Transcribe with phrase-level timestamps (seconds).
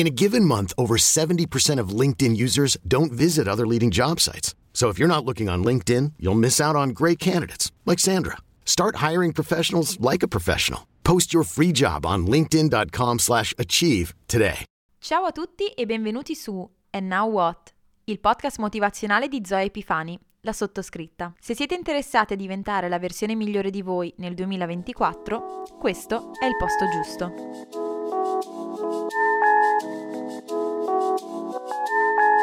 [0.00, 4.54] In a given month, over 70% of LinkedIn users don't visit other leading job sites.
[4.72, 8.38] So if you're not looking on LinkedIn, you'll miss out on great candidates like Sandra.
[8.64, 10.86] Start hiring professionals like a professional.
[11.02, 14.64] Post your free job on linkedin.com/achieve today.
[15.00, 20.18] Ciao a tutti e benvenuti su And Now What, il podcast motivazionale di Zoe Epifani,
[20.44, 21.34] la sottoscritta.
[21.38, 26.56] Se siete interessati a diventare la versione migliore di voi nel 2024, questo è il
[26.56, 27.89] posto giusto.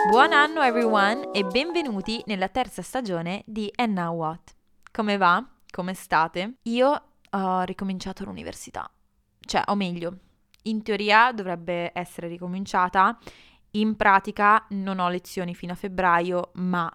[0.10, 4.56] Buon anno everyone e benvenuti nella terza stagione di And Now What.
[4.90, 5.46] Come va?
[5.70, 6.60] Come state?
[6.64, 8.90] Io ho ricominciato l'università.
[9.38, 10.18] Cioè, o meglio,
[10.64, 13.20] in teoria dovrebbe essere ricominciata,
[13.72, 16.90] in pratica non ho lezioni fino a febbraio, ma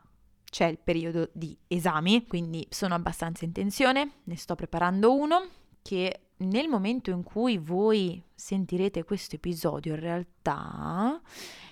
[0.51, 5.49] c'è il periodo di esami, quindi sono abbastanza in tensione, ne sto preparando uno
[5.83, 11.21] che nel momento in cui voi sentirete questo episodio in realtà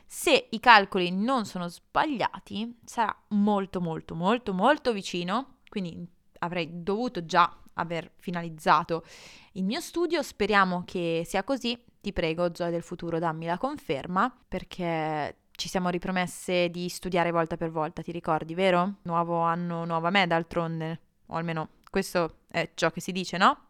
[0.06, 6.04] se i calcoli non sono sbagliati sarà molto molto molto molto vicino, quindi
[6.40, 9.04] avrei dovuto già aver finalizzato
[9.52, 11.78] il mio studio, speriamo che sia così.
[12.00, 17.56] Ti prego, Zoe del futuro, dammi la conferma perché ci siamo ripromesse di studiare volta
[17.56, 18.96] per volta, ti ricordi, vero?
[19.02, 23.69] Nuovo anno, nuova me, d'altronde, o almeno questo è ciò che si dice, no?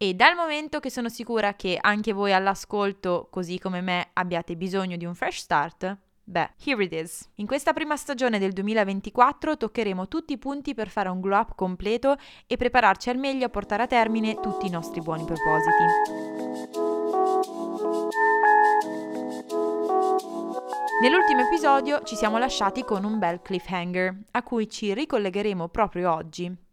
[0.00, 4.96] E dal momento che sono sicura che anche voi all'ascolto, così come me, abbiate bisogno
[4.96, 7.28] di un fresh start, Beh, here it is.
[7.36, 11.54] In questa prima stagione del 2024 toccheremo tutti i punti per fare un glow up
[11.56, 15.84] completo e prepararci al meglio a portare a termine tutti i nostri buoni propositi.
[21.00, 26.67] Nell'ultimo episodio ci siamo lasciati con un bel cliffhanger, a cui ci ricollegheremo proprio oggi.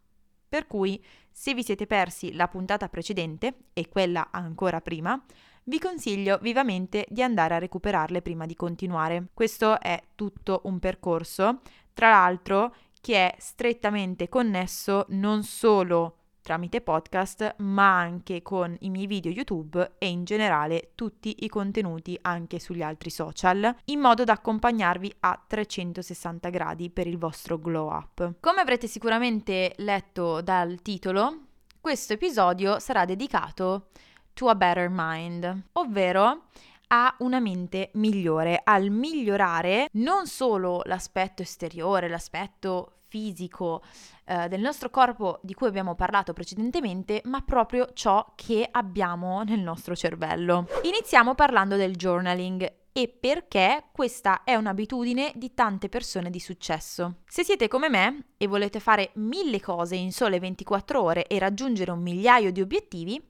[0.56, 5.22] Per cui, se vi siete persi la puntata precedente e quella ancora prima,
[5.66, 9.28] vi consiglio vivamente di andare a recuperarle prima di continuare.
[9.34, 11.60] Questo è tutto un percorso,
[11.94, 19.08] tra l'altro, che è strettamente connesso non solo tramite podcast, ma anche con i miei
[19.08, 24.34] video YouTube e in generale tutti i contenuti anche sugli altri social, in modo da
[24.34, 28.36] accompagnarvi a 360 gradi per il vostro glow up.
[28.40, 31.46] Come avrete sicuramente letto dal titolo,
[31.82, 33.88] questo episodio sarà dedicato
[34.34, 36.44] to a better mind, ovvero
[36.90, 43.82] a una mente migliore, al migliorare non solo l'aspetto esteriore, l'aspetto fisico
[44.26, 49.60] eh, del nostro corpo di cui abbiamo parlato precedentemente, ma proprio ciò che abbiamo nel
[49.60, 50.68] nostro cervello.
[50.84, 57.24] Iniziamo parlando del journaling e perché questa è un'abitudine di tante persone di successo.
[57.28, 61.92] Se siete come me e volete fare mille cose in sole 24 ore e raggiungere
[61.92, 63.22] un migliaio di obiettivi,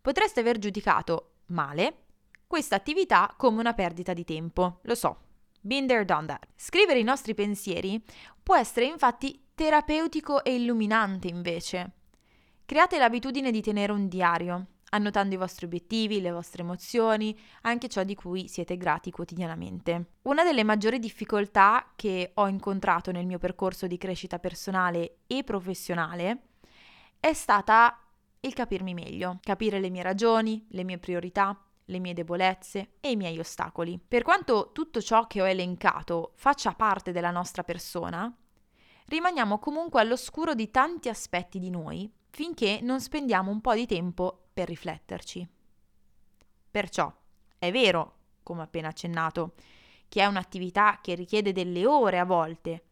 [0.00, 2.04] potreste aver giudicato male
[2.46, 4.78] questa attività come una perdita di tempo.
[4.84, 5.27] Lo so,
[5.60, 6.46] been there, done that.
[6.56, 8.02] Scrivere i nostri pensieri
[8.42, 11.92] può essere infatti terapeutico e illuminante invece.
[12.64, 18.04] Create l'abitudine di tenere un diario, annotando i vostri obiettivi, le vostre emozioni, anche ciò
[18.04, 20.12] di cui siete grati quotidianamente.
[20.22, 26.42] Una delle maggiori difficoltà che ho incontrato nel mio percorso di crescita personale e professionale
[27.20, 28.00] è stata
[28.40, 33.16] il capirmi meglio, capire le mie ragioni, le mie priorità, le mie debolezze e i
[33.16, 33.98] miei ostacoli.
[33.98, 38.32] Per quanto tutto ciò che ho elencato faccia parte della nostra persona,
[39.06, 44.48] rimaniamo comunque all'oscuro di tanti aspetti di noi finché non spendiamo un po' di tempo
[44.52, 45.46] per rifletterci.
[46.70, 47.12] Perciò
[47.58, 49.54] è vero, come appena accennato,
[50.08, 52.84] che è un'attività che richiede delle ore a volte,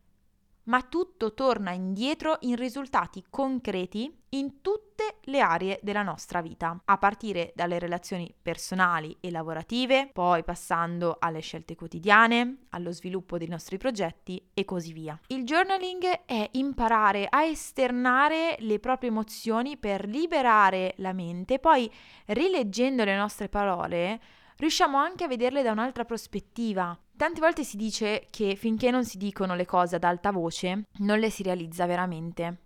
[0.66, 6.98] ma tutto torna indietro in risultati concreti in tutte le aree della nostra vita, a
[6.98, 13.78] partire dalle relazioni personali e lavorative, poi passando alle scelte quotidiane, allo sviluppo dei nostri
[13.78, 15.18] progetti e così via.
[15.28, 21.90] Il journaling è imparare a esternare le proprie emozioni per liberare la mente, poi
[22.26, 24.20] rileggendo le nostre parole
[24.56, 26.98] riusciamo anche a vederle da un'altra prospettiva.
[27.16, 31.18] Tante volte si dice che finché non si dicono le cose ad alta voce, non
[31.18, 32.60] le si realizza veramente.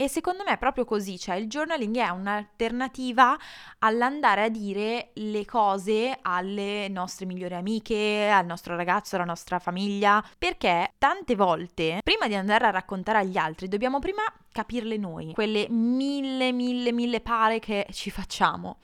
[0.00, 3.36] E secondo me è proprio così, cioè il journaling è un'alternativa
[3.80, 10.24] all'andare a dire le cose alle nostre migliori amiche, al nostro ragazzo, alla nostra famiglia,
[10.38, 15.66] perché tante volte, prima di andare a raccontare agli altri, dobbiamo prima capirle noi, quelle
[15.68, 18.78] mille, mille, mille pare che ci facciamo.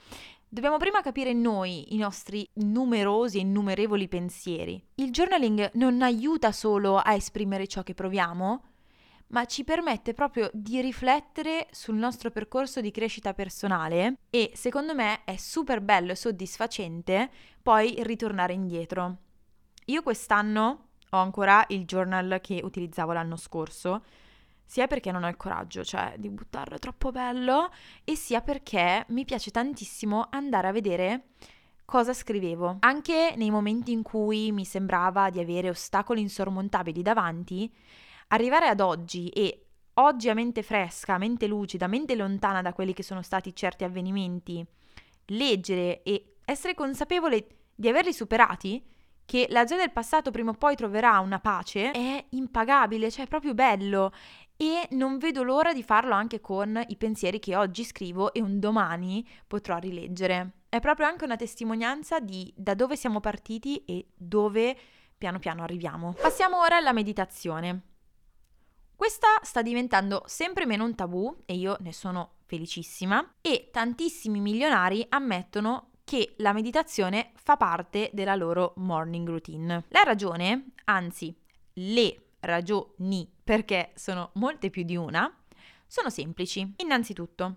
[0.55, 4.81] Dobbiamo prima capire noi i nostri numerosi e innumerevoli pensieri.
[4.95, 8.63] Il journaling non aiuta solo a esprimere ciò che proviamo,
[9.31, 15.25] ma ci permette proprio di riflettere sul nostro percorso di crescita personale e secondo me
[15.25, 17.31] è super bello e soddisfacente
[17.61, 19.17] poi ritornare indietro.
[19.87, 24.05] Io quest'anno ho ancora il journal che utilizzavo l'anno scorso
[24.65, 27.71] sia perché non ho il coraggio, cioè di buttarlo è troppo bello,
[28.05, 31.27] e sia perché mi piace tantissimo andare a vedere
[31.85, 32.79] cosa scrivevo.
[32.81, 37.73] Anche nei momenti in cui mi sembrava di avere ostacoli insormontabili davanti,
[38.29, 42.73] arrivare ad oggi e oggi a mente fresca, a mente lucida, a mente lontana da
[42.73, 44.65] quelli che sono stati certi avvenimenti,
[45.27, 48.83] leggere e essere consapevole di averli superati,
[49.27, 53.29] che la Zoe del passato prima o poi troverà una pace, è impagabile, cioè è
[53.29, 54.13] proprio bello
[54.57, 58.59] e non vedo l'ora di farlo anche con i pensieri che oggi scrivo e un
[58.59, 60.63] domani potrò rileggere.
[60.69, 64.77] È proprio anche una testimonianza di da dove siamo partiti e dove
[65.17, 66.15] piano piano arriviamo.
[66.21, 67.83] Passiamo ora alla meditazione.
[68.97, 75.05] Questa sta diventando sempre meno un tabù e io ne sono felicissima e tantissimi milionari
[75.09, 79.85] ammettono che la meditazione fa parte della loro morning routine.
[79.89, 81.35] La ragione, anzi
[81.75, 85.33] le ragioni, perché sono molte più di una,
[85.87, 86.75] sono semplici.
[86.79, 87.57] Innanzitutto,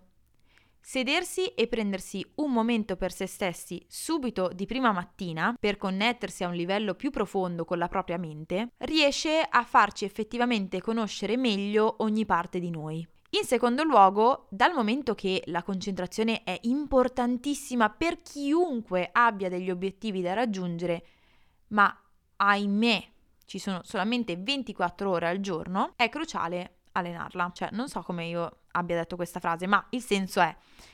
[0.79, 6.47] sedersi e prendersi un momento per se stessi subito di prima mattina per connettersi a
[6.47, 12.25] un livello più profondo con la propria mente, riesce a farci effettivamente conoscere meglio ogni
[12.25, 13.05] parte di noi.
[13.31, 20.21] In secondo luogo, dal momento che la concentrazione è importantissima per chiunque abbia degli obiettivi
[20.21, 21.05] da raggiungere,
[21.69, 21.93] ma
[22.37, 23.03] ahimè
[23.47, 27.51] ci sono solamente 24 ore al giorno, è cruciale allenarla.
[27.53, 30.53] Cioè, non so come io abbia detto questa frase, ma il senso è,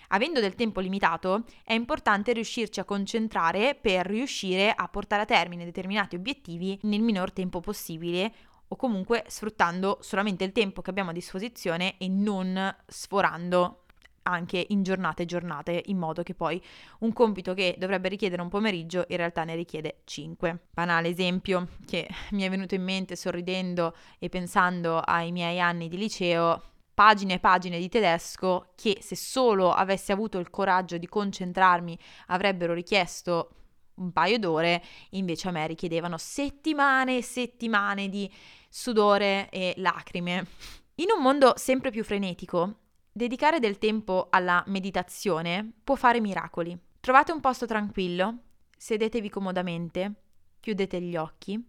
[0.10, 5.66] avendo del tempo limitato, è importante riuscirci a concentrare per riuscire a portare a termine
[5.66, 8.32] determinati obiettivi nel minor tempo possibile
[8.68, 13.83] o comunque sfruttando solamente il tempo che abbiamo a disposizione e non sforando
[14.24, 16.62] anche in giornate e giornate, in modo che poi
[17.00, 20.68] un compito che dovrebbe richiedere un pomeriggio in realtà ne richiede 5.
[20.72, 25.98] Banale esempio che mi è venuto in mente sorridendo e pensando ai miei anni di
[25.98, 26.62] liceo,
[26.94, 31.98] pagine e pagine di tedesco che se solo avessi avuto il coraggio di concentrarmi
[32.28, 33.50] avrebbero richiesto
[33.96, 34.82] un paio d'ore,
[35.12, 38.32] invece a me richiedevano settimane e settimane di
[38.70, 40.48] sudore e lacrime.
[40.96, 42.82] In un mondo sempre più frenetico,
[43.16, 46.76] Dedicare del tempo alla meditazione può fare miracoli.
[47.00, 48.38] Trovate un posto tranquillo,
[48.76, 50.14] sedetevi comodamente,
[50.60, 51.64] chiudete gli occhi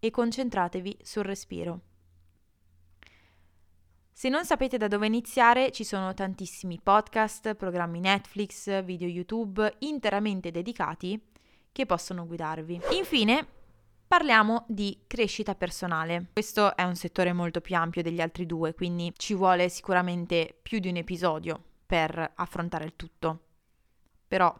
[0.00, 1.80] e concentratevi sul respiro.
[4.12, 10.50] Se non sapete da dove iniziare, ci sono tantissimi podcast, programmi Netflix, video YouTube interamente
[10.50, 11.22] dedicati
[11.70, 12.80] che possono guidarvi.
[12.90, 13.46] Infine,
[14.08, 16.30] Parliamo di crescita personale.
[16.32, 20.78] Questo è un settore molto più ampio degli altri due, quindi ci vuole sicuramente più
[20.78, 23.40] di un episodio per affrontare il tutto.
[24.26, 24.52] Però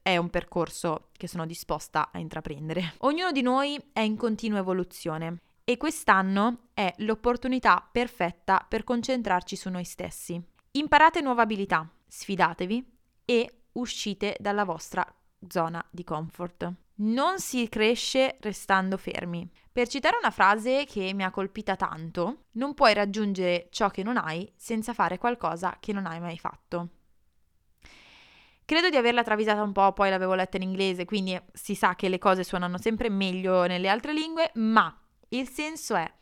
[0.00, 2.94] è un percorso che sono disposta a intraprendere.
[3.04, 9.68] Ognuno di noi è in continua evoluzione e quest'anno è l'opportunità perfetta per concentrarci su
[9.68, 10.42] noi stessi.
[10.72, 12.92] Imparate nuove abilità, sfidatevi
[13.26, 15.06] e uscite dalla vostra
[15.48, 19.48] zona di comfort non si cresce restando fermi.
[19.72, 24.16] Per citare una frase che mi ha colpita tanto, non puoi raggiungere ciò che non
[24.16, 26.88] hai senza fare qualcosa che non hai mai fatto.
[28.64, 32.08] Credo di averla travisata un po', poi l'avevo letta in inglese, quindi si sa che
[32.08, 34.94] le cose suonano sempre meglio nelle altre lingue, ma
[35.30, 36.12] il senso è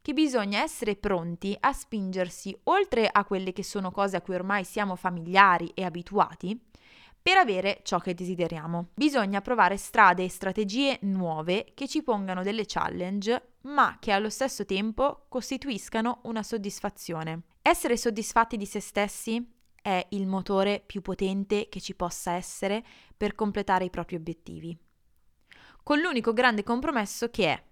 [0.00, 4.64] che bisogna essere pronti a spingersi oltre a quelle che sono cose a cui ormai
[4.64, 6.60] siamo familiari e abituati,
[7.22, 8.88] per avere ciò che desideriamo.
[8.94, 14.64] Bisogna provare strade e strategie nuove che ci pongano delle challenge, ma che allo stesso
[14.64, 17.42] tempo costituiscano una soddisfazione.
[17.62, 19.48] Essere soddisfatti di se stessi
[19.80, 22.84] è il motore più potente che ci possa essere
[23.16, 24.76] per completare i propri obiettivi.
[25.84, 27.62] Con l'unico grande compromesso che è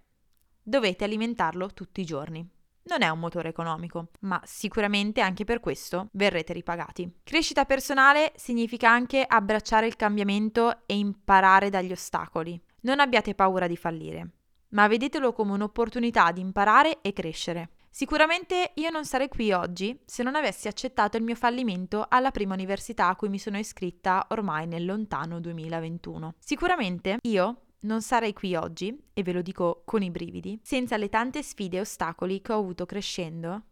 [0.62, 2.48] dovete alimentarlo tutti i giorni
[2.84, 7.10] non è un motore economico, ma sicuramente anche per questo verrete ripagati.
[7.22, 12.60] Crescita personale significa anche abbracciare il cambiamento e imparare dagli ostacoli.
[12.82, 14.30] Non abbiate paura di fallire,
[14.70, 17.70] ma vedetelo come un'opportunità di imparare e crescere.
[17.92, 22.54] Sicuramente io non sarei qui oggi se non avessi accettato il mio fallimento alla prima
[22.54, 26.34] università a cui mi sono iscritta ormai nel lontano 2021.
[26.38, 31.08] Sicuramente io non sarei qui oggi, e ve lo dico con i brividi, senza le
[31.08, 33.64] tante sfide e ostacoli che ho avuto crescendo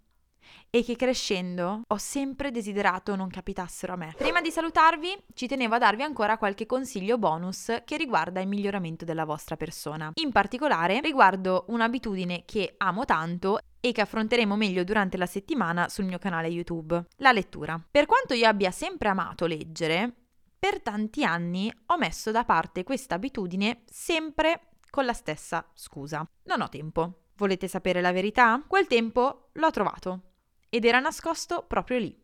[0.71, 4.15] e che crescendo ho sempre desiderato non capitassero a me.
[4.17, 9.05] Prima di salutarvi, ci tenevo a darvi ancora qualche consiglio bonus che riguarda il miglioramento
[9.05, 10.13] della vostra persona.
[10.15, 16.05] In particolare riguardo un'abitudine che amo tanto e che affronteremo meglio durante la settimana sul
[16.05, 17.81] mio canale YouTube, la lettura.
[17.91, 20.28] Per quanto io abbia sempre amato leggere,
[20.59, 26.29] per tanti anni ho messo da parte questa abitudine sempre con la stessa scusa.
[26.45, 27.27] Non ho tempo.
[27.37, 28.63] Volete sapere la verità?
[28.67, 30.23] Quel tempo l'ho trovato
[30.69, 32.15] ed era nascosto proprio lì,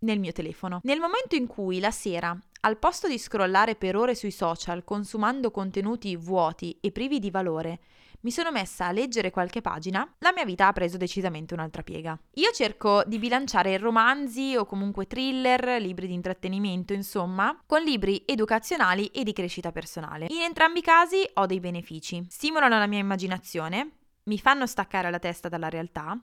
[0.00, 0.80] nel mio telefono.
[0.84, 5.50] Nel momento in cui la sera, al posto di scrollare per ore sui social consumando
[5.50, 7.80] contenuti vuoti e privi di valore,
[8.22, 12.18] mi sono messa a leggere qualche pagina, la mia vita ha preso decisamente un'altra piega.
[12.34, 19.06] Io cerco di bilanciare romanzi o comunque thriller, libri di intrattenimento, insomma, con libri educazionali
[19.06, 20.26] e di crescita personale.
[20.28, 22.24] In entrambi i casi ho dei benefici.
[22.28, 23.90] Stimolano la mia immaginazione,
[24.24, 26.18] mi fanno staccare la testa dalla realtà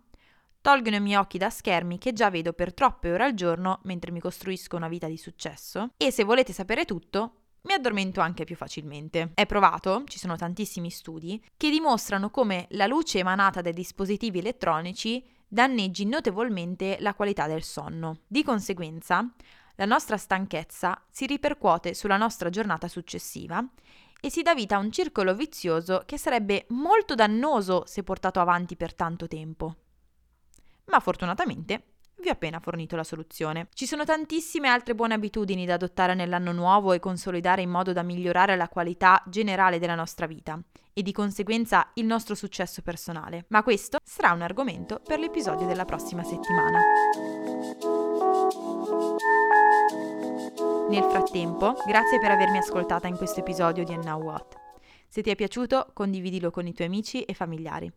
[0.62, 4.12] Tolgono i miei occhi da schermi che già vedo per troppe ore al giorno mentre
[4.12, 8.56] mi costruisco una vita di successo e se volete sapere tutto, mi addormento anche più
[8.56, 9.32] facilmente.
[9.34, 15.24] È provato, ci sono tantissimi studi, che dimostrano come la luce emanata dai dispositivi elettronici
[15.48, 18.20] danneggi notevolmente la qualità del sonno.
[18.28, 19.28] Di conseguenza,
[19.75, 23.66] la nostra stanchezza si ripercuote sulla nostra giornata successiva
[24.22, 28.75] e si dà vita a un circolo vizioso che sarebbe molto dannoso se portato avanti
[28.75, 29.75] per tanto tempo
[30.89, 31.84] ma fortunatamente
[32.22, 33.68] vi ho appena fornito la soluzione.
[33.74, 38.04] Ci sono tantissime altre buone abitudini da adottare nell'anno nuovo e consolidare in modo da
[38.04, 40.60] migliorare la qualità generale della nostra vita
[40.94, 45.86] e di conseguenza il nostro successo personale, ma questo sarà un argomento per l'episodio della
[45.86, 46.80] prossima settimana.
[50.90, 54.56] Nel frattempo, grazie per avermi ascoltata in questo episodio di And Now What.
[55.08, 57.92] Se ti è piaciuto, condividilo con i tuoi amici e familiari.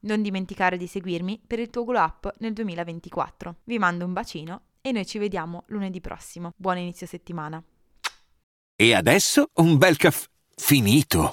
[0.00, 3.56] Non dimenticare di seguirmi per il tuo glow up nel 2024.
[3.64, 6.52] Vi mando un bacino e noi ci vediamo lunedì prossimo.
[6.56, 7.62] Buon inizio settimana.
[8.76, 11.30] E adesso un bel caffè finito.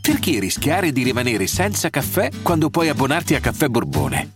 [0.00, 4.35] Perché rischiare di rimanere senza caffè quando puoi abbonarti a Caffè Borbone?